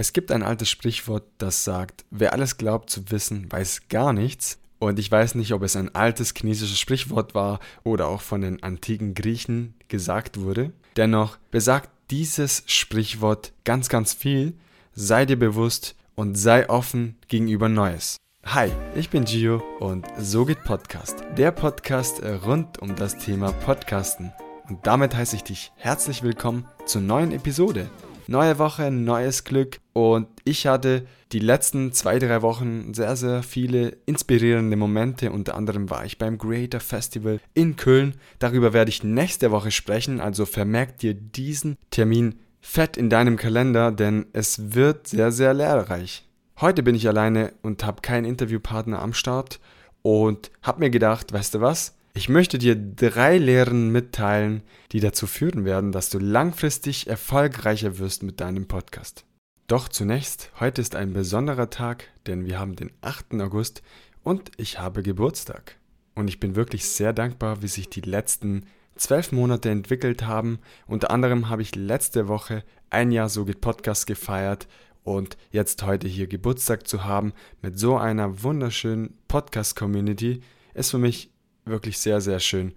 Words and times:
Es 0.00 0.14
gibt 0.14 0.32
ein 0.32 0.42
altes 0.42 0.70
Sprichwort, 0.70 1.24
das 1.36 1.62
sagt, 1.62 2.06
wer 2.10 2.32
alles 2.32 2.56
glaubt 2.56 2.88
zu 2.88 3.10
wissen, 3.10 3.52
weiß 3.52 3.82
gar 3.90 4.14
nichts. 4.14 4.58
Und 4.78 4.98
ich 4.98 5.12
weiß 5.12 5.34
nicht, 5.34 5.52
ob 5.52 5.62
es 5.62 5.76
ein 5.76 5.94
altes 5.94 6.32
chinesisches 6.34 6.78
Sprichwort 6.78 7.34
war 7.34 7.60
oder 7.84 8.08
auch 8.08 8.22
von 8.22 8.40
den 8.40 8.62
antiken 8.62 9.12
Griechen 9.12 9.74
gesagt 9.88 10.40
wurde. 10.40 10.72
Dennoch 10.96 11.36
besagt 11.50 11.90
dieses 12.10 12.62
Sprichwort 12.64 13.52
ganz, 13.64 13.90
ganz 13.90 14.14
viel. 14.14 14.54
Sei 14.94 15.26
dir 15.26 15.38
bewusst 15.38 15.96
und 16.14 16.34
sei 16.34 16.66
offen 16.70 17.16
gegenüber 17.28 17.68
Neues. 17.68 18.16
Hi, 18.46 18.72
ich 18.94 19.10
bin 19.10 19.26
Gio 19.26 19.62
und 19.80 20.06
so 20.18 20.46
geht 20.46 20.64
Podcast. 20.64 21.24
Der 21.36 21.50
Podcast 21.50 22.22
rund 22.22 22.78
um 22.78 22.96
das 22.96 23.18
Thema 23.18 23.52
Podcasten. 23.52 24.32
Und 24.66 24.86
damit 24.86 25.14
heiße 25.14 25.36
ich 25.36 25.44
dich 25.44 25.72
herzlich 25.76 26.22
willkommen 26.22 26.66
zur 26.86 27.02
neuen 27.02 27.32
Episode. 27.32 27.90
Neue 28.30 28.60
Woche, 28.60 28.92
neues 28.92 29.42
Glück 29.42 29.80
und 29.92 30.28
ich 30.44 30.68
hatte 30.68 31.04
die 31.32 31.40
letzten 31.40 31.92
zwei, 31.92 32.20
drei 32.20 32.42
Wochen 32.42 32.94
sehr, 32.94 33.16
sehr 33.16 33.42
viele 33.42 33.96
inspirierende 34.06 34.76
Momente. 34.76 35.32
Unter 35.32 35.56
anderem 35.56 35.90
war 35.90 36.04
ich 36.04 36.16
beim 36.16 36.38
Creator 36.38 36.78
Festival 36.78 37.40
in 37.54 37.74
Köln. 37.74 38.14
Darüber 38.38 38.72
werde 38.72 38.90
ich 38.90 39.02
nächste 39.02 39.50
Woche 39.50 39.72
sprechen, 39.72 40.20
also 40.20 40.46
vermerk 40.46 40.98
dir 40.98 41.12
diesen 41.12 41.76
Termin 41.90 42.36
fett 42.60 42.96
in 42.96 43.10
deinem 43.10 43.36
Kalender, 43.36 43.90
denn 43.90 44.26
es 44.32 44.76
wird 44.76 45.08
sehr, 45.08 45.32
sehr 45.32 45.52
lehrreich. 45.52 46.24
Heute 46.60 46.84
bin 46.84 46.94
ich 46.94 47.08
alleine 47.08 47.52
und 47.62 47.82
habe 47.82 48.00
keinen 48.00 48.26
Interviewpartner 48.26 49.02
am 49.02 49.12
Start 49.12 49.58
und 50.02 50.52
habe 50.62 50.78
mir 50.78 50.90
gedacht, 50.90 51.32
weißt 51.32 51.56
du 51.56 51.62
was? 51.62 51.96
Ich 52.12 52.28
möchte 52.28 52.58
dir 52.58 52.74
drei 52.74 53.38
Lehren 53.38 53.90
mitteilen, 53.90 54.62
die 54.90 55.00
dazu 55.00 55.28
führen 55.28 55.64
werden, 55.64 55.92
dass 55.92 56.10
du 56.10 56.18
langfristig 56.18 57.06
erfolgreicher 57.06 57.98
wirst 57.98 58.24
mit 58.24 58.40
deinem 58.40 58.66
Podcast. 58.66 59.24
Doch 59.68 59.88
zunächst, 59.88 60.50
heute 60.58 60.80
ist 60.80 60.96
ein 60.96 61.12
besonderer 61.12 61.70
Tag, 61.70 62.08
denn 62.26 62.46
wir 62.46 62.58
haben 62.58 62.74
den 62.74 62.90
8. 63.00 63.34
August 63.34 63.82
und 64.24 64.50
ich 64.56 64.80
habe 64.80 65.04
Geburtstag. 65.04 65.76
Und 66.16 66.26
ich 66.26 66.40
bin 66.40 66.56
wirklich 66.56 66.86
sehr 66.86 67.12
dankbar, 67.12 67.62
wie 67.62 67.68
sich 67.68 67.88
die 67.88 68.00
letzten 68.00 68.66
zwölf 68.96 69.30
Monate 69.30 69.70
entwickelt 69.70 70.24
haben. 70.24 70.58
Unter 70.88 71.12
anderem 71.12 71.48
habe 71.48 71.62
ich 71.62 71.76
letzte 71.76 72.26
Woche 72.26 72.64
ein 72.90 73.12
Jahr 73.12 73.28
So 73.28 73.44
geht 73.44 73.60
Podcast 73.60 74.08
gefeiert 74.08 74.66
und 75.04 75.36
jetzt 75.52 75.84
heute 75.84 76.08
hier 76.08 76.26
Geburtstag 76.26 76.88
zu 76.88 77.04
haben 77.04 77.32
mit 77.62 77.78
so 77.78 77.96
einer 77.96 78.42
wunderschönen 78.42 79.16
Podcast-Community 79.28 80.40
ist 80.74 80.90
für 80.90 80.98
mich 80.98 81.30
wirklich 81.64 81.98
sehr, 81.98 82.20
sehr 82.20 82.40
schön. 82.40 82.72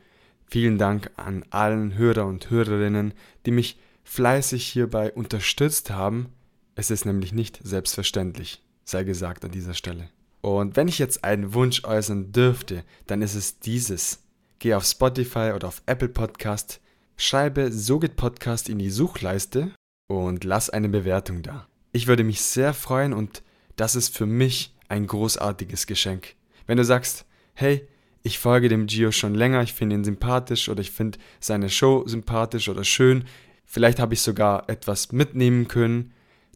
Vielen 0.47 0.77
Dank 0.77 1.11
an 1.15 1.45
allen 1.49 1.95
Hörer 1.95 2.25
und 2.25 2.49
Hörerinnen, 2.49 3.13
die 3.45 3.51
mich 3.51 3.79
fleißig 4.03 4.67
hierbei 4.67 5.11
unterstützt 5.11 5.91
haben. 5.91 6.27
Es 6.75 6.91
ist 6.91 7.05
nämlich 7.05 7.33
nicht 7.33 7.59
selbstverständlich, 7.63 8.61
sei 8.83 9.03
gesagt 9.03 9.45
an 9.45 9.51
dieser 9.51 9.73
Stelle. 9.73 10.09
Und 10.41 10.75
wenn 10.75 10.87
ich 10.87 10.99
jetzt 10.99 11.23
einen 11.23 11.53
Wunsch 11.53 11.83
äußern 11.85 12.31
dürfte, 12.31 12.83
dann 13.07 13.21
ist 13.21 13.35
es 13.35 13.59
dieses. 13.59 14.19
Geh 14.59 14.73
auf 14.73 14.83
Spotify 14.83 15.53
oder 15.55 15.69
auf 15.69 15.81
Apple 15.85 16.09
Podcast, 16.09 16.81
schreibe 17.17 17.71
So 17.71 17.99
geht 17.99 18.15
Podcast 18.15 18.69
in 18.69 18.79
die 18.79 18.89
Suchleiste 18.89 19.71
und 20.07 20.43
lass 20.43 20.69
eine 20.69 20.89
Bewertung 20.89 21.41
da. 21.41 21.67
Ich 21.93 22.07
würde 22.07 22.23
mich 22.23 22.41
sehr 22.41 22.73
freuen 22.73 23.13
und 23.13 23.41
das 23.75 23.95
ist 23.95 24.15
für 24.15 24.25
mich 24.25 24.75
ein 24.89 25.07
großartiges 25.07 25.87
Geschenk. 25.87 26.35
Wenn 26.67 26.77
du 26.77 26.85
sagst, 26.85 27.25
hey, 27.53 27.87
ich 28.23 28.39
folge 28.39 28.69
dem 28.69 28.87
Gio 28.87 29.11
schon 29.11 29.35
länger, 29.35 29.61
ich 29.61 29.73
finde 29.73 29.97
ihn 29.97 30.03
sympathisch 30.03 30.69
oder 30.69 30.81
ich 30.81 30.91
finde 30.91 31.19
seine 31.39 31.69
Show 31.69 32.07
sympathisch 32.07 32.69
oder 32.69 32.83
schön, 32.83 33.25
vielleicht 33.65 33.99
habe 33.99 34.13
ich 34.13 34.21
sogar 34.21 34.69
etwas 34.69 35.11
mitnehmen 35.11 35.67
können, 35.67 36.13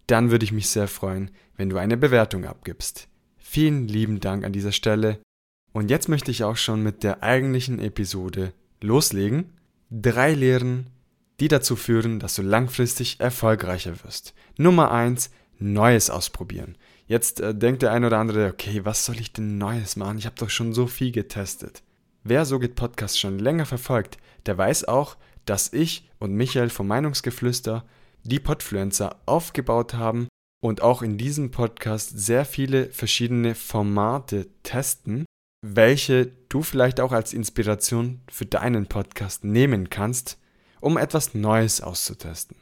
dann 0.07 0.31
würde 0.31 0.45
ich 0.45 0.53
mich 0.53 0.69
sehr 0.69 0.87
freuen, 0.87 1.29
wenn 1.57 1.69
du 1.69 1.77
eine 1.77 1.97
Bewertung 1.97 2.45
abgibst. 2.45 3.09
Vielen 3.37 3.87
lieben 3.87 4.19
Dank 4.19 4.45
an 4.45 4.53
dieser 4.53 4.71
Stelle. 4.71 5.19
Und 5.73 5.89
jetzt 5.89 6.07
möchte 6.07 6.31
ich 6.31 6.43
auch 6.43 6.57
schon 6.57 6.81
mit 6.81 7.03
der 7.03 7.23
eigentlichen 7.23 7.79
Episode 7.79 8.53
loslegen. 8.81 9.53
Drei 9.89 10.33
Lehren, 10.33 10.89
die 11.39 11.47
dazu 11.47 11.75
führen, 11.75 12.19
dass 12.19 12.35
du 12.35 12.41
langfristig 12.41 13.19
erfolgreicher 13.19 14.03
wirst. 14.03 14.33
Nummer 14.57 14.91
eins: 14.91 15.29
Neues 15.59 16.09
ausprobieren. 16.09 16.77
Jetzt 17.07 17.39
äh, 17.39 17.55
denkt 17.55 17.81
der 17.81 17.93
eine 17.93 18.07
oder 18.07 18.19
andere, 18.19 18.49
okay, 18.49 18.83
was 18.83 19.05
soll 19.05 19.19
ich 19.19 19.31
denn 19.33 19.57
Neues 19.57 19.95
machen? 19.95 20.17
Ich 20.17 20.25
habe 20.25 20.35
doch 20.37 20.49
schon 20.49 20.73
so 20.73 20.87
viel 20.87 21.11
getestet. 21.11 21.81
Wer 22.23 22.45
So 22.45 22.59
geht 22.59 22.75
Podcast 22.75 23.17
schon 23.17 23.39
länger 23.39 23.65
verfolgt, 23.65 24.17
der 24.45 24.57
weiß 24.57 24.85
auch, 24.85 25.15
dass 25.45 25.71
ich 25.71 26.09
und 26.19 26.33
Michael 26.33 26.69
vom 26.69 26.87
Meinungsgeflüster 26.87 27.85
die 28.23 28.41
Podfluencer 28.41 29.21
aufgebaut 29.25 29.93
haben 29.93 30.27
und 30.61 30.81
auch 30.81 31.01
in 31.01 31.17
diesem 31.17 31.51
Podcast 31.51 32.19
sehr 32.19 32.43
viele 32.43 32.89
verschiedene 32.89 33.55
Formate 33.55 34.47
testen, 34.63 35.25
welche 35.65 36.27
du 36.49 36.61
vielleicht 36.61 36.99
auch 36.99 37.13
als 37.13 37.31
Inspiration 37.31 38.19
für 38.29 38.45
deinen 38.45 38.87
Podcast 38.87 39.45
nehmen 39.45 39.89
kannst, 39.89 40.37
um 40.81 40.97
etwas 40.97 41.33
Neues 41.33 41.79
auszutesten. 41.79 42.57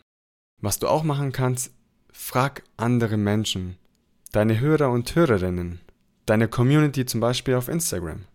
Was 0.62 0.78
du 0.78 0.88
auch 0.88 1.04
machen 1.04 1.32
kannst, 1.32 1.74
frag 2.12 2.64
andere 2.78 3.18
Menschen, 3.18 3.78
deine 4.36 4.60
Hörer 4.60 4.90
und 4.90 5.16
Hörerinnen, 5.16 5.80
deine 6.26 6.50
Community 6.50 7.06
zum 7.06 7.22
Beispiel 7.22 7.56
auf 7.56 7.70
Instagram, 7.70 8.26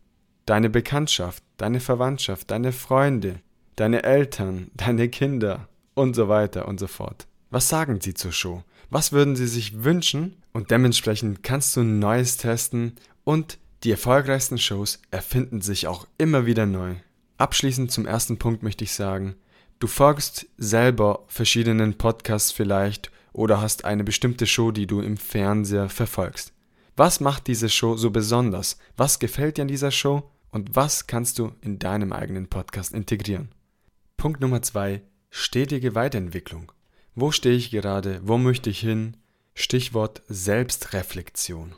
deine 0.47 0.71
Bekanntschaft, 0.71 1.43
deine 1.59 1.79
Verwandtschaft, 1.79 2.51
deine 2.51 2.73
Freunde, 2.73 3.41
deine 3.77 4.03
Eltern, 4.03 4.71
deine 4.75 5.11
Kinder 5.11 5.69
und 5.93 6.17
so 6.17 6.29
weiter 6.29 6.67
und 6.67 6.81
so 6.81 6.87
fort. 6.87 7.27
Was 7.51 7.69
sagen 7.69 8.01
sie 8.01 8.15
zur 8.15 8.33
Show? 8.33 8.65
Was 8.89 9.13
würden 9.13 9.37
sie 9.37 9.47
sich 9.47 9.85
wünschen? 9.85 10.37
Und 10.53 10.71
dementsprechend 10.71 11.43
kannst 11.43 11.77
du 11.77 11.83
Neues 11.83 12.39
testen 12.39 12.95
und 13.25 13.59
die 13.85 13.91
erfolgreichsten 13.91 14.57
Shows 14.57 15.03
erfinden 15.11 15.61
sich 15.61 15.87
auch 15.87 16.07
immer 16.17 16.47
wieder 16.47 16.65
neu. 16.65 16.95
Abschließend 17.37 17.93
zum 17.93 18.07
ersten 18.07 18.39
Punkt 18.39 18.63
möchte 18.63 18.85
ich 18.85 18.93
sagen, 18.93 19.35
du 19.79 19.87
folgst 19.87 20.47
selber 20.57 21.25
verschiedenen 21.29 21.99
Podcasts 21.99 22.53
vielleicht 22.53 23.11
oder 23.41 23.63
hast 23.63 23.87
eine 23.87 24.05
bestimmte 24.05 24.47
Show, 24.47 24.71
die 24.71 24.87
du 24.87 25.01
im 25.01 25.17
Fernseher 25.17 25.89
verfolgst. 25.89 26.53
Was 26.95 27.21
macht 27.21 27.47
diese 27.47 27.71
Show 27.71 27.97
so 27.97 28.11
besonders? 28.11 28.79
Was 28.99 29.19
gefällt 29.19 29.57
dir 29.57 29.63
an 29.63 29.69
dieser 29.69 29.91
Show? 29.91 30.31
Und 30.51 30.77
was 30.77 31.07
kannst 31.07 31.39
du 31.39 31.53
in 31.63 31.79
deinem 31.79 32.13
eigenen 32.13 32.49
Podcast 32.49 32.93
integrieren? 32.93 33.49
Punkt 34.19 34.43
Nummer 34.43 34.61
zwei: 34.61 35.01
Stetige 35.31 35.95
Weiterentwicklung. 35.95 36.71
Wo 37.15 37.31
stehe 37.31 37.57
ich 37.57 37.71
gerade? 37.71 38.21
Wo 38.23 38.37
möchte 38.37 38.69
ich 38.69 38.81
hin? 38.81 39.17
Stichwort 39.55 40.23
Selbstreflexion. 40.29 41.73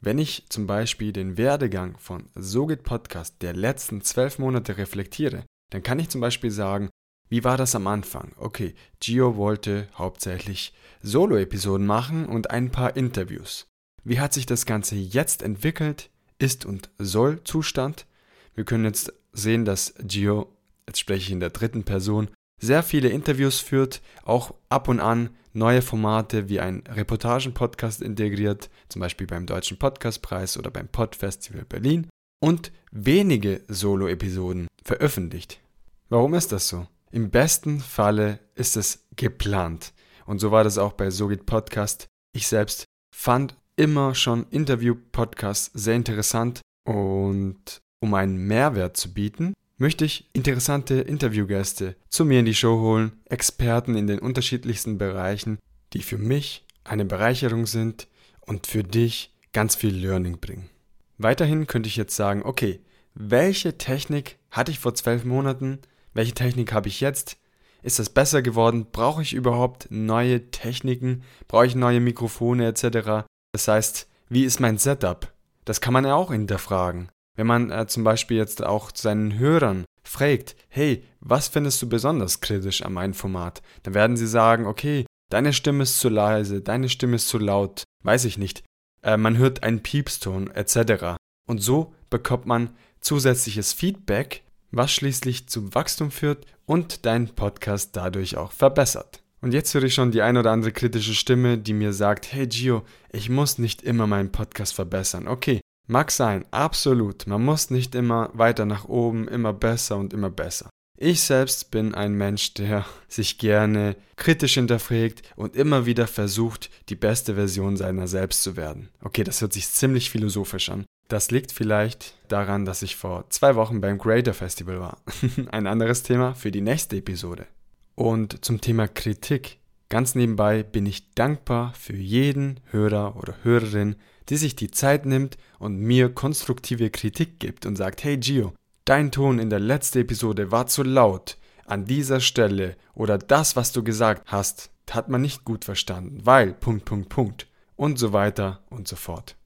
Wenn 0.00 0.18
ich 0.18 0.46
zum 0.48 0.66
Beispiel 0.66 1.12
den 1.12 1.36
Werdegang 1.36 1.96
von 1.98 2.28
So 2.34 2.66
geht 2.66 2.82
Podcast 2.82 3.36
der 3.40 3.54
letzten 3.54 4.00
zwölf 4.00 4.40
Monate 4.40 4.76
reflektiere, 4.78 5.44
dann 5.70 5.84
kann 5.84 6.00
ich 6.00 6.08
zum 6.08 6.20
Beispiel 6.20 6.50
sagen, 6.50 6.90
wie 7.28 7.44
war 7.44 7.56
das 7.56 7.74
am 7.74 7.86
Anfang? 7.86 8.32
Okay, 8.36 8.74
Gio 9.00 9.36
wollte 9.36 9.88
hauptsächlich 9.94 10.72
Solo-Episoden 11.02 11.86
machen 11.86 12.26
und 12.26 12.50
ein 12.50 12.70
paar 12.70 12.96
Interviews. 12.96 13.66
Wie 14.04 14.20
hat 14.20 14.32
sich 14.32 14.46
das 14.46 14.66
Ganze 14.66 14.96
jetzt 14.96 15.42
entwickelt? 15.42 16.10
Ist 16.38 16.64
und 16.64 16.90
soll 16.98 17.42
Zustand? 17.44 18.06
Wir 18.54 18.64
können 18.64 18.84
jetzt 18.84 19.12
sehen, 19.32 19.64
dass 19.64 19.94
Gio, 20.02 20.48
jetzt 20.86 21.00
spreche 21.00 21.26
ich 21.26 21.30
in 21.32 21.40
der 21.40 21.50
dritten 21.50 21.84
Person, 21.84 22.28
sehr 22.60 22.82
viele 22.82 23.08
Interviews 23.08 23.60
führt, 23.60 24.00
auch 24.24 24.54
ab 24.68 24.88
und 24.88 25.00
an 25.00 25.30
neue 25.52 25.82
Formate 25.82 26.48
wie 26.48 26.60
ein 26.60 26.82
Reportagen-Podcast 26.88 28.02
integriert, 28.02 28.70
zum 28.88 29.00
Beispiel 29.00 29.26
beim 29.26 29.46
Deutschen 29.46 29.78
Podcastpreis 29.78 30.56
oder 30.56 30.70
beim 30.70 30.88
Podfestival 30.88 31.64
Berlin 31.64 32.08
und 32.40 32.72
wenige 32.90 33.62
Solo-Episoden 33.68 34.68
veröffentlicht. 34.84 35.60
Warum 36.08 36.34
ist 36.34 36.52
das 36.52 36.68
so? 36.68 36.86
Im 37.10 37.30
besten 37.30 37.80
Falle 37.80 38.38
ist 38.54 38.76
es 38.76 39.06
geplant. 39.16 39.94
Und 40.26 40.40
so 40.40 40.50
war 40.50 40.62
das 40.62 40.76
auch 40.76 40.92
bei 40.92 41.10
Sogit 41.10 41.46
Podcast. 41.46 42.06
Ich 42.32 42.46
selbst 42.46 42.84
fand 43.14 43.56
immer 43.76 44.14
schon 44.14 44.46
Interview-Podcasts 44.50 45.70
sehr 45.72 45.94
interessant 45.94 46.60
und 46.84 47.80
um 48.00 48.12
einen 48.14 48.36
Mehrwert 48.36 48.96
zu 48.96 49.14
bieten, 49.14 49.54
möchte 49.78 50.04
ich 50.04 50.28
interessante 50.34 50.96
Interviewgäste 50.96 51.96
zu 52.10 52.24
mir 52.24 52.40
in 52.40 52.46
die 52.46 52.54
Show 52.54 52.80
holen, 52.80 53.12
Experten 53.24 53.94
in 53.94 54.06
den 54.06 54.18
unterschiedlichsten 54.18 54.98
Bereichen, 54.98 55.58
die 55.94 56.02
für 56.02 56.18
mich 56.18 56.66
eine 56.84 57.04
Bereicherung 57.04 57.66
sind 57.66 58.06
und 58.40 58.66
für 58.66 58.84
dich 58.84 59.34
ganz 59.52 59.76
viel 59.76 59.94
Learning 59.94 60.40
bringen. 60.40 60.68
Weiterhin 61.16 61.66
könnte 61.66 61.88
ich 61.88 61.96
jetzt 61.96 62.16
sagen, 62.16 62.42
okay, 62.44 62.80
welche 63.14 63.78
Technik 63.78 64.36
hatte 64.50 64.70
ich 64.70 64.78
vor 64.78 64.94
zwölf 64.94 65.24
Monaten, 65.24 65.80
welche 66.18 66.34
Technik 66.34 66.72
habe 66.72 66.88
ich 66.88 67.00
jetzt? 67.00 67.38
Ist 67.80 68.00
das 68.00 68.10
besser 68.10 68.42
geworden? 68.42 68.88
Brauche 68.90 69.22
ich 69.22 69.34
überhaupt 69.34 69.86
neue 69.90 70.50
Techniken? 70.50 71.22
Brauche 71.46 71.66
ich 71.66 71.76
neue 71.76 72.00
Mikrofone 72.00 72.66
etc.? 72.66 73.24
Das 73.52 73.68
heißt, 73.68 74.08
wie 74.28 74.42
ist 74.42 74.58
mein 74.58 74.78
Setup? 74.78 75.32
Das 75.64 75.80
kann 75.80 75.92
man 75.92 76.04
ja 76.04 76.16
auch 76.16 76.32
hinterfragen. 76.32 77.08
Wenn 77.36 77.46
man 77.46 77.70
äh, 77.70 77.86
zum 77.86 78.02
Beispiel 78.02 78.36
jetzt 78.36 78.64
auch 78.64 78.90
seinen 78.92 79.38
Hörern 79.38 79.84
fragt, 80.02 80.56
hey, 80.68 81.04
was 81.20 81.46
findest 81.46 81.80
du 81.82 81.88
besonders 81.88 82.40
kritisch 82.40 82.82
an 82.82 82.94
meinem 82.94 83.14
Format? 83.14 83.62
Dann 83.84 83.94
werden 83.94 84.16
sie 84.16 84.26
sagen, 84.26 84.66
okay, 84.66 85.06
deine 85.30 85.52
Stimme 85.52 85.84
ist 85.84 86.00
zu 86.00 86.08
leise, 86.08 86.62
deine 86.62 86.88
Stimme 86.88 87.14
ist 87.14 87.28
zu 87.28 87.38
laut, 87.38 87.84
weiß 88.02 88.24
ich 88.24 88.38
nicht, 88.38 88.64
äh, 89.04 89.16
man 89.16 89.36
hört 89.36 89.62
einen 89.62 89.84
Piepston 89.84 90.50
etc. 90.50 91.14
Und 91.46 91.62
so 91.62 91.94
bekommt 92.10 92.46
man 92.46 92.70
zusätzliches 93.00 93.72
Feedback, 93.72 94.42
was 94.70 94.92
schließlich 94.92 95.48
zum 95.48 95.74
Wachstum 95.74 96.10
führt 96.10 96.46
und 96.66 97.06
deinen 97.06 97.28
Podcast 97.28 97.96
dadurch 97.96 98.36
auch 98.36 98.52
verbessert. 98.52 99.22
Und 99.40 99.54
jetzt 99.54 99.72
höre 99.74 99.84
ich 99.84 99.94
schon 99.94 100.10
die 100.10 100.22
ein 100.22 100.36
oder 100.36 100.50
andere 100.50 100.72
kritische 100.72 101.14
Stimme, 101.14 101.58
die 101.58 101.72
mir 101.72 101.92
sagt, 101.92 102.32
hey 102.32 102.46
Gio, 102.46 102.82
ich 103.12 103.30
muss 103.30 103.58
nicht 103.58 103.82
immer 103.82 104.06
meinen 104.06 104.32
Podcast 104.32 104.74
verbessern. 104.74 105.28
Okay, 105.28 105.60
mag 105.86 106.10
sein, 106.10 106.44
absolut. 106.50 107.26
Man 107.26 107.44
muss 107.44 107.70
nicht 107.70 107.94
immer 107.94 108.30
weiter 108.32 108.64
nach 108.64 108.86
oben, 108.86 109.28
immer 109.28 109.52
besser 109.52 109.96
und 109.96 110.12
immer 110.12 110.30
besser. 110.30 110.70
Ich 111.00 111.20
selbst 111.20 111.70
bin 111.70 111.94
ein 111.94 112.14
Mensch, 112.14 112.54
der 112.54 112.84
sich 113.06 113.38
gerne 113.38 113.94
kritisch 114.16 114.54
hinterfragt 114.54 115.22
und 115.36 115.54
immer 115.54 115.86
wieder 115.86 116.08
versucht, 116.08 116.70
die 116.88 116.96
beste 116.96 117.36
Version 117.36 117.76
seiner 117.76 118.08
selbst 118.08 118.42
zu 118.42 118.56
werden. 118.56 118.88
Okay, 119.00 119.22
das 119.22 119.40
hört 119.40 119.52
sich 119.52 119.70
ziemlich 119.70 120.10
philosophisch 120.10 120.70
an. 120.70 120.84
Das 121.08 121.30
liegt 121.30 121.52
vielleicht 121.52 122.14
daran, 122.28 122.64
dass 122.64 122.82
ich 122.82 122.96
vor 122.96 123.24
zwei 123.30 123.56
Wochen 123.56 123.80
beim 123.80 123.98
Creator 123.98 124.34
Festival 124.34 124.80
war. 124.80 124.98
ein 125.50 125.66
anderes 125.66 126.02
Thema 126.02 126.34
für 126.34 126.50
die 126.50 126.60
nächste 126.60 126.96
Episode. 126.96 127.46
Und 127.94 128.44
zum 128.44 128.60
Thema 128.60 128.88
Kritik. 128.88 129.58
Ganz 129.88 130.14
nebenbei 130.14 130.62
bin 130.62 130.84
ich 130.84 131.14
dankbar 131.14 131.72
für 131.74 131.96
jeden 131.96 132.60
Hörer 132.70 133.16
oder 133.16 133.34
Hörerin, 133.42 133.96
die 134.28 134.36
sich 134.36 134.54
die 134.54 134.70
Zeit 134.70 135.06
nimmt 135.06 135.38
und 135.58 135.78
mir 135.78 136.10
konstruktive 136.10 136.90
Kritik 136.90 137.40
gibt 137.40 137.64
und 137.64 137.76
sagt, 137.76 138.04
hey 138.04 138.18
Gio, 138.18 138.52
Dein 138.88 139.10
Ton 139.12 139.38
in 139.38 139.50
der 139.50 139.60
letzten 139.60 139.98
Episode 139.98 140.50
war 140.50 140.66
zu 140.66 140.82
laut. 140.82 141.36
An 141.66 141.84
dieser 141.84 142.20
Stelle 142.20 142.74
oder 142.94 143.18
das, 143.18 143.54
was 143.54 143.70
du 143.70 143.84
gesagt 143.84 144.22
hast, 144.32 144.70
hat 144.90 145.10
man 145.10 145.20
nicht 145.20 145.44
gut 145.44 145.66
verstanden, 145.66 146.20
weil 146.24 146.54
Punkt, 146.54 146.86
Punkt, 146.86 147.10
Punkt 147.10 147.48
und 147.76 147.98
so 147.98 148.14
weiter 148.14 148.62
und 148.70 148.88
so 148.88 148.96
fort. 148.96 149.36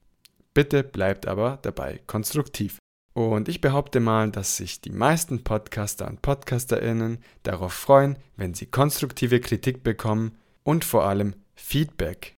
Bitte 0.53 0.83
bleibt 0.83 1.27
aber 1.27 1.59
dabei 1.61 1.99
konstruktiv. 2.05 2.77
Und 3.13 3.47
ich 3.47 3.61
behaupte 3.61 3.99
mal, 3.99 4.31
dass 4.31 4.57
sich 4.57 4.81
die 4.81 4.89
meisten 4.91 5.43
Podcaster 5.43 6.07
und 6.07 6.21
Podcasterinnen 6.21 7.19
darauf 7.43 7.73
freuen, 7.73 8.17
wenn 8.37 8.53
sie 8.53 8.65
konstruktive 8.65 9.39
Kritik 9.39 9.83
bekommen 9.83 10.37
und 10.63 10.83
vor 10.83 11.05
allem 11.05 11.35
Feedback. 11.55 12.33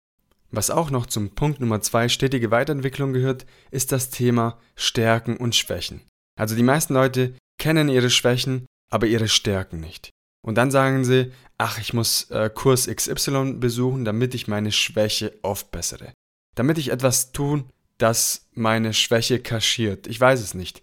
Was 0.51 0.69
auch 0.69 0.91
noch 0.91 1.05
zum 1.05 1.31
Punkt 1.31 1.59
Nummer 1.59 1.81
2 1.81 2.09
stetige 2.09 2.51
Weiterentwicklung 2.51 3.13
gehört, 3.13 3.45
ist 3.71 3.91
das 3.91 4.09
Thema 4.09 4.59
Stärken 4.75 5.37
und 5.37 5.55
Schwächen. 5.55 6.01
Also 6.39 6.55
die 6.55 6.63
meisten 6.63 6.93
Leute 6.93 7.33
kennen 7.59 7.89
ihre 7.89 8.09
Schwächen, 8.09 8.65
aber 8.91 9.07
ihre 9.07 9.27
Stärken 9.27 9.79
nicht. 9.79 10.09
Und 10.45 10.55
dann 10.55 10.71
sagen 10.71 11.05
sie, 11.05 11.31
ach, 11.57 11.79
ich 11.79 11.93
muss 11.93 12.29
äh, 12.29 12.49
Kurs 12.53 12.87
XY 12.87 13.53
besuchen, 13.53 14.05
damit 14.05 14.35
ich 14.35 14.47
meine 14.47 14.71
Schwäche 14.71 15.33
aufbessere. 15.41 16.13
Damit 16.55 16.77
ich 16.77 16.91
etwas 16.91 17.31
tun, 17.31 17.65
das 18.03 18.49
meine 18.53 18.93
Schwäche 18.93 19.39
kaschiert. 19.39 20.07
Ich 20.07 20.19
weiß 20.19 20.41
es 20.41 20.53
nicht. 20.53 20.81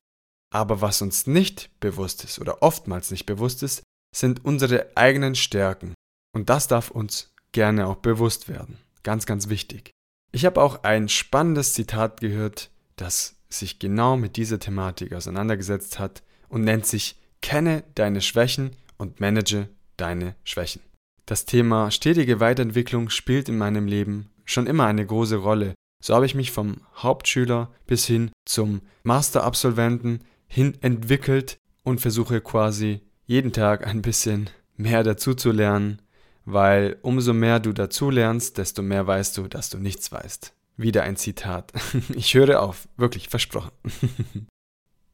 Aber 0.52 0.81
was 0.81 1.02
uns 1.02 1.26
nicht 1.26 1.70
bewusst 1.78 2.25
ist 2.25 2.38
oder 2.38 2.62
oftmals 2.62 3.11
nicht 3.11 3.26
bewusst 3.26 3.62
ist, 3.62 3.82
sind 4.17 4.44
unsere 4.44 4.96
eigenen 4.96 5.34
Stärken. 5.34 5.93
Und 6.34 6.49
das 6.49 6.67
darf 6.67 6.90
uns 6.90 7.32
gerne 7.52 7.87
auch 7.87 7.96
bewusst 7.96 8.49
werden. 8.49 8.78
Ganz, 9.02 9.26
ganz 9.26 9.50
wichtig. 9.50 9.90
Ich 10.32 10.46
habe 10.46 10.62
auch 10.62 10.82
ein 10.82 11.11
spannendes 11.11 11.75
Zitat 11.75 12.20
gehört, 12.20 12.70
das 12.96 13.37
sich 13.50 13.78
genau 13.78 14.17
mit 14.17 14.37
dieser 14.37 14.58
Thematik 14.58 15.12
auseinandergesetzt 15.12 15.99
hat 15.99 16.22
und 16.49 16.62
nennt 16.62 16.87
sich 16.87 17.17
Kenne 17.43 17.84
deine 17.94 18.22
Schwächen 18.22 18.76
und 18.96 19.20
manage 19.20 19.69
deine 19.96 20.37
Schwächen. 20.44 20.81
Das 21.26 21.44
Thema 21.44 21.90
stetige 21.90 22.40
Weiterentwicklung 22.40 23.11
spielt 23.11 23.49
in 23.49 23.58
meinem 23.58 23.87
Leben 23.87 24.31
schon 24.44 24.67
immer 24.67 24.87
eine 24.87 25.05
große 25.05 25.37
Rolle. 25.37 25.75
So 26.00 26.14
habe 26.14 26.26
ich 26.26 26.35
mich 26.35 26.50
vom 26.50 26.79
Hauptschüler 26.97 27.70
bis 27.87 28.06
hin 28.06 28.31
zum 28.47 28.81
Masterabsolventen 29.02 30.25
hin 30.47 30.76
entwickelt 30.81 31.58
und 31.82 32.00
versuche 32.00 32.41
quasi 32.41 33.00
jeden 33.26 33.52
Tag 33.52 33.87
ein 33.87 34.02
bisschen 34.02 34.50
mehr 34.76 35.02
dazu 35.02 35.35
zu 35.35 35.52
lernen, 35.52 36.02
weil 36.44 36.99
umso 37.02 37.32
mehr 37.32 37.61
du 37.61 37.73
dazu 37.73 38.11
lernst, 38.11 38.58
desto 38.58 38.82
mehr 38.82 39.06
weißt 39.06 39.37
du, 39.38 39.47
dass 39.47 39.70
du 39.70 39.79
nichts 39.79 40.11
weißt. 40.11 40.55
Wieder 40.76 41.02
ein 41.02 41.17
Zitat. 41.17 41.73
Ich 42.14 42.35
höre 42.35 42.62
auf, 42.62 42.88
wirklich 42.96 43.29
versprochen. 43.29 43.70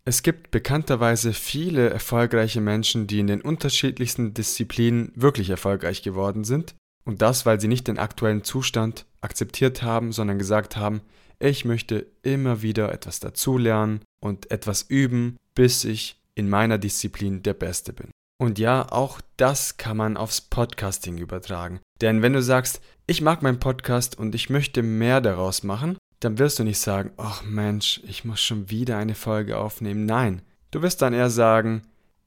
Es 0.08 0.22
gibt 0.22 0.52
bekannterweise 0.52 1.32
viele 1.32 1.90
erfolgreiche 1.90 2.60
Menschen, 2.60 3.08
die 3.08 3.18
in 3.18 3.26
den 3.26 3.40
unterschiedlichsten 3.40 4.34
Disziplinen 4.34 5.10
wirklich 5.16 5.50
erfolgreich 5.50 6.02
geworden 6.02 6.44
sind. 6.44 6.76
Und 7.06 7.22
das, 7.22 7.46
weil 7.46 7.60
sie 7.60 7.68
nicht 7.68 7.88
den 7.88 7.98
aktuellen 7.98 8.44
Zustand 8.44 9.06
akzeptiert 9.20 9.82
haben, 9.82 10.12
sondern 10.12 10.38
gesagt 10.38 10.76
haben, 10.76 11.00
ich 11.38 11.64
möchte 11.64 12.06
immer 12.22 12.62
wieder 12.62 12.92
etwas 12.92 13.20
dazulernen 13.20 14.00
und 14.20 14.50
etwas 14.50 14.82
üben, 14.82 15.36
bis 15.54 15.84
ich 15.84 16.20
in 16.34 16.48
meiner 16.48 16.78
Disziplin 16.78 17.42
der 17.42 17.54
Beste 17.54 17.92
bin. 17.92 18.10
Und 18.38 18.58
ja, 18.58 18.90
auch 18.90 19.20
das 19.36 19.76
kann 19.76 19.96
man 19.96 20.16
aufs 20.16 20.40
Podcasting 20.40 21.16
übertragen. 21.16 21.80
Denn 22.00 22.22
wenn 22.22 22.34
du 22.34 22.42
sagst, 22.42 22.80
ich 23.06 23.22
mag 23.22 23.42
meinen 23.42 23.60
Podcast 23.60 24.18
und 24.18 24.34
ich 24.34 24.50
möchte 24.50 24.82
mehr 24.82 25.20
daraus 25.20 25.62
machen, 25.62 25.96
dann 26.20 26.38
wirst 26.38 26.58
du 26.58 26.64
nicht 26.64 26.78
sagen, 26.78 27.12
ach 27.16 27.42
Mensch, 27.44 28.00
ich 28.06 28.24
muss 28.24 28.40
schon 28.40 28.68
wieder 28.68 28.98
eine 28.98 29.14
Folge 29.14 29.58
aufnehmen. 29.58 30.06
Nein, 30.06 30.42
du 30.70 30.82
wirst 30.82 31.02
dann 31.02 31.14
eher 31.14 31.30
sagen, 31.30 31.82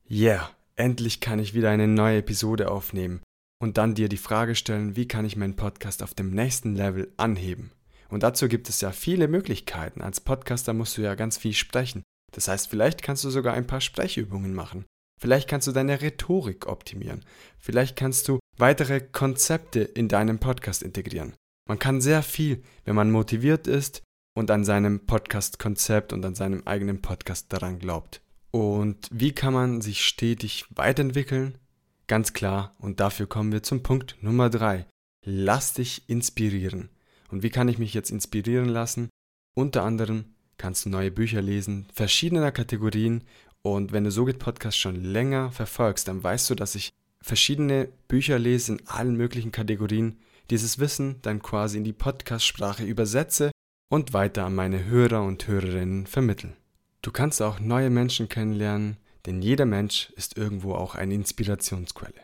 yeah, 0.09 0.49
endlich 0.75 1.19
kann 1.19 1.39
ich 1.39 1.53
wieder 1.53 1.69
eine 1.69 1.87
neue 1.87 2.19
Episode 2.19 2.71
aufnehmen. 2.71 3.21
Und 3.61 3.77
dann 3.77 3.93
dir 3.93 4.07
die 4.07 4.17
Frage 4.17 4.55
stellen, 4.55 4.95
wie 4.95 5.07
kann 5.07 5.25
ich 5.25 5.35
meinen 5.35 5.57
Podcast 5.57 6.01
auf 6.01 6.13
dem 6.13 6.31
nächsten 6.31 6.75
Level 6.75 7.11
anheben? 7.17 7.71
Und 8.07 8.23
dazu 8.23 8.47
gibt 8.47 8.69
es 8.69 8.81
ja 8.81 8.91
viele 8.91 9.27
Möglichkeiten. 9.27 10.01
Als 10.01 10.21
Podcaster 10.21 10.73
musst 10.73 10.97
du 10.97 11.01
ja 11.01 11.15
ganz 11.15 11.37
viel 11.37 11.53
sprechen. 11.53 12.03
Das 12.31 12.47
heißt, 12.47 12.69
vielleicht 12.69 13.03
kannst 13.03 13.23
du 13.23 13.29
sogar 13.29 13.53
ein 13.53 13.67
paar 13.67 13.81
Sprechübungen 13.81 14.53
machen. 14.53 14.85
Vielleicht 15.19 15.49
kannst 15.49 15.67
du 15.67 15.73
deine 15.73 16.01
Rhetorik 16.01 16.67
optimieren. 16.67 17.25
Vielleicht 17.57 17.97
kannst 17.97 18.27
du 18.29 18.39
weitere 18.57 19.01
Konzepte 19.01 19.81
in 19.81 20.07
deinem 20.07 20.39
Podcast 20.39 20.81
integrieren. 20.81 21.33
Man 21.67 21.79
kann 21.79 21.99
sehr 22.01 22.23
viel, 22.23 22.63
wenn 22.85 22.95
man 22.95 23.11
motiviert 23.11 23.67
ist 23.67 24.01
und 24.35 24.49
an 24.49 24.63
seinem 24.63 25.05
Podcast-Konzept 25.05 26.13
und 26.13 26.23
an 26.23 26.35
seinem 26.35 26.65
eigenen 26.65 27.01
Podcast 27.01 27.51
daran 27.51 27.79
glaubt. 27.79 28.21
Und 28.51 29.07
wie 29.11 29.33
kann 29.33 29.53
man 29.53 29.81
sich 29.81 30.05
stetig 30.05 30.65
weiterentwickeln? 30.69 31.55
Ganz 32.09 32.33
klar, 32.33 32.73
und 32.79 32.99
dafür 32.99 33.27
kommen 33.27 33.51
wir 33.51 33.61
zum 33.61 33.83
Punkt 33.83 34.17
Nummer 34.21 34.49
drei. 34.49 34.87
Lass 35.23 35.73
dich 35.75 36.09
inspirieren. 36.09 36.89
Und 37.29 37.43
wie 37.43 37.51
kann 37.51 37.67
ich 37.67 37.77
mich 37.77 37.93
jetzt 37.93 38.09
inspirieren 38.09 38.67
lassen? 38.67 39.09
Unter 39.55 39.83
anderem 39.83 40.25
kannst 40.57 40.85
du 40.85 40.89
neue 40.89 41.11
Bücher 41.11 41.43
lesen, 41.43 41.85
verschiedener 41.93 42.51
Kategorien 42.51 43.25
und 43.61 43.91
wenn 43.91 44.05
du 44.05 44.11
So 44.11 44.25
geht 44.25 44.39
Podcast 44.39 44.79
schon 44.79 44.95
länger 44.95 45.51
verfolgst, 45.51 46.07
dann 46.07 46.23
weißt 46.23 46.49
du, 46.49 46.55
dass 46.55 46.73
ich 46.73 46.89
verschiedene 47.21 47.89
Bücher 48.07 48.39
lese 48.39 48.71
in 48.71 48.87
allen 48.87 49.15
möglichen 49.15 49.51
Kategorien, 49.51 50.17
dieses 50.49 50.79
Wissen 50.79 51.17
dann 51.21 51.43
quasi 51.43 51.77
in 51.77 51.83
die 51.83 51.93
Podcast-Sprache 51.93 52.85
übersetze 52.85 53.51
und 53.87 54.13
weiter 54.13 54.45
an 54.45 54.55
meine 54.55 54.85
Hörer 54.85 55.21
und 55.21 55.47
Hörerinnen 55.47 56.07
vermittle. 56.07 56.55
Du 57.03 57.11
kannst 57.11 57.39
auch 57.39 57.59
neue 57.59 57.91
Menschen 57.91 58.29
kennenlernen, 58.29 58.97
denn 59.29 59.43
jeder 59.43 59.67
Mensch 59.67 60.11
ist 60.15 60.37
irgendwo 60.37 60.73
auch 60.73 60.95
eine 60.95 61.13
Inspirationsquelle. 61.13 62.19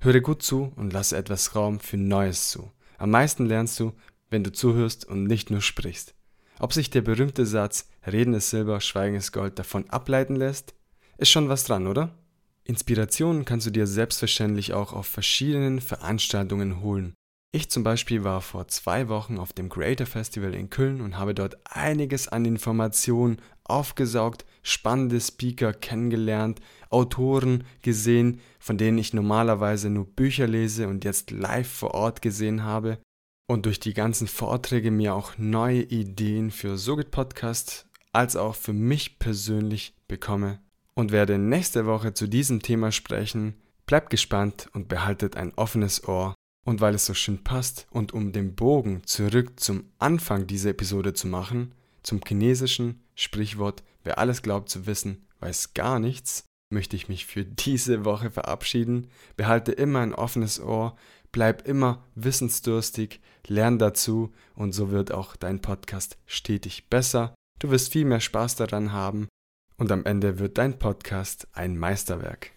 Höre 0.00 0.20
gut 0.20 0.42
zu 0.42 0.72
und 0.74 0.92
lasse 0.92 1.16
etwas 1.16 1.54
Raum 1.54 1.78
für 1.78 1.96
Neues 1.96 2.50
zu. 2.50 2.72
Am 2.98 3.10
meisten 3.10 3.46
lernst 3.46 3.78
du, 3.78 3.92
wenn 4.28 4.42
du 4.42 4.50
zuhörst 4.50 5.04
und 5.04 5.22
nicht 5.22 5.52
nur 5.52 5.60
sprichst. 5.60 6.16
Ob 6.58 6.72
sich 6.72 6.90
der 6.90 7.02
berühmte 7.02 7.46
Satz 7.46 7.88
Reden 8.04 8.34
ist 8.34 8.50
Silber, 8.50 8.80
Schweigen 8.80 9.14
ist 9.14 9.30
Gold 9.30 9.56
davon 9.56 9.88
ableiten 9.88 10.34
lässt, 10.34 10.74
ist 11.16 11.30
schon 11.30 11.48
was 11.48 11.62
dran, 11.62 11.86
oder? 11.86 12.18
Inspirationen 12.64 13.44
kannst 13.44 13.68
du 13.68 13.70
dir 13.70 13.86
selbstverständlich 13.86 14.74
auch 14.74 14.92
auf 14.92 15.06
verschiedenen 15.06 15.80
Veranstaltungen 15.80 16.82
holen. 16.82 17.14
Ich 17.52 17.70
zum 17.70 17.84
Beispiel 17.84 18.24
war 18.24 18.40
vor 18.40 18.66
zwei 18.66 19.08
Wochen 19.08 19.38
auf 19.38 19.52
dem 19.52 19.68
Creator 19.68 20.08
Festival 20.08 20.54
in 20.54 20.70
Köln 20.70 21.02
und 21.02 21.18
habe 21.18 21.34
dort 21.34 21.56
einiges 21.64 22.26
an 22.26 22.44
Informationen 22.44 23.40
aufgesaugt, 23.62 24.44
spannende 24.62 25.20
Speaker 25.20 25.72
kennengelernt, 25.72 26.60
Autoren 26.90 27.64
gesehen, 27.82 28.40
von 28.58 28.78
denen 28.78 28.98
ich 28.98 29.12
normalerweise 29.12 29.90
nur 29.90 30.06
Bücher 30.06 30.46
lese 30.46 30.88
und 30.88 31.04
jetzt 31.04 31.30
live 31.30 31.68
vor 31.68 31.94
Ort 31.94 32.22
gesehen 32.22 32.64
habe 32.64 32.98
und 33.46 33.66
durch 33.66 33.80
die 33.80 33.94
ganzen 33.94 34.26
Vorträge 34.28 34.90
mir 34.90 35.14
auch 35.14 35.38
neue 35.38 35.82
Ideen 35.82 36.50
für 36.50 36.76
Sogit 36.76 37.10
Podcast 37.10 37.86
als 38.12 38.36
auch 38.36 38.54
für 38.54 38.72
mich 38.72 39.18
persönlich 39.18 39.94
bekomme 40.06 40.60
und 40.94 41.12
werde 41.12 41.38
nächste 41.38 41.86
Woche 41.86 42.12
zu 42.12 42.26
diesem 42.26 42.60
Thema 42.60 42.92
sprechen. 42.92 43.54
Bleibt 43.86 44.10
gespannt 44.10 44.68
und 44.72 44.88
behaltet 44.88 45.36
ein 45.36 45.52
offenes 45.54 46.06
Ohr. 46.06 46.34
Und 46.66 46.82
weil 46.82 46.94
es 46.94 47.06
so 47.06 47.14
schön 47.14 47.42
passt 47.44 47.86
und 47.90 48.12
um 48.12 48.32
den 48.32 48.54
Bogen 48.54 49.02
zurück 49.06 49.58
zum 49.58 49.84
Anfang 49.98 50.46
dieser 50.46 50.70
Episode 50.70 51.14
zu 51.14 51.26
machen, 51.26 51.72
zum 52.02 52.20
chinesischen 52.26 53.00
Sprichwort, 53.14 53.82
wer 54.08 54.18
alles 54.18 54.40
glaubt 54.40 54.70
zu 54.70 54.86
wissen, 54.86 55.26
weiß 55.40 55.74
gar 55.74 55.98
nichts, 55.98 56.46
möchte 56.72 56.96
ich 56.96 57.10
mich 57.10 57.26
für 57.26 57.44
diese 57.44 58.06
Woche 58.06 58.30
verabschieden. 58.30 59.08
Behalte 59.36 59.72
immer 59.72 59.98
ein 60.00 60.14
offenes 60.14 60.60
Ohr, 60.60 60.96
bleib 61.30 61.68
immer 61.68 62.02
wissensdurstig, 62.14 63.20
lern 63.46 63.78
dazu 63.78 64.32
und 64.54 64.72
so 64.72 64.90
wird 64.90 65.12
auch 65.12 65.36
dein 65.36 65.60
Podcast 65.60 66.16
stetig 66.24 66.88
besser. 66.88 67.34
Du 67.58 67.70
wirst 67.70 67.92
viel 67.92 68.06
mehr 68.06 68.20
Spaß 68.20 68.56
daran 68.56 68.92
haben 68.92 69.28
und 69.76 69.92
am 69.92 70.06
Ende 70.06 70.38
wird 70.38 70.56
dein 70.56 70.78
Podcast 70.78 71.46
ein 71.52 71.76
Meisterwerk. 71.76 72.52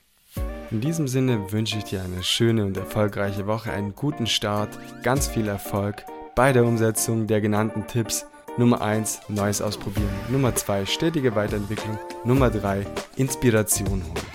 In 0.72 0.79
diesem 0.79 1.10
Sinne 1.10 1.51
wünsche 1.51 1.77
ich 1.77 1.84
dir 1.84 2.01
eine 2.01 2.24
schöne 2.24 2.65
und 2.65 2.77
erfolgreiche 2.77 3.46
Woche, 3.46 3.74
einen 3.74 3.93
guten 3.93 4.25
Start, 4.25 4.79
ganz 5.03 5.27
viel 5.27 5.50
Erfolg 5.50 6.05
bei 6.34 6.53
der 6.53 6.63
Umsetzung 6.63 7.27
der 7.27 7.41
genannten 7.41 7.88
Tipps. 7.88 8.25
Nummer 8.58 8.81
1, 8.81 9.22
Neues 9.29 9.62
ausprobieren. 9.62 10.10
Nummer 10.29 10.53
2, 10.53 10.86
stetige 10.86 11.36
Weiterentwicklung. 11.36 11.98
Nummer 12.25 12.50
3, 12.50 12.86
Inspiration 13.15 14.03
holen. 14.03 14.25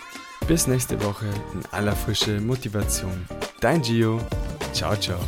Bis 0.49 0.67
nächste 0.67 1.03
Woche 1.03 1.27
in 1.53 1.61
aller 1.73 1.95
Frische 1.95 2.41
Motivation. 2.41 3.27
Dein 3.61 3.83
Gio. 3.83 4.21
Ciao, 4.73 4.97
ciao. 4.97 5.19